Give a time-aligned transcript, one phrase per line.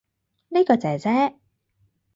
[0.49, 1.35] 呢個姐姐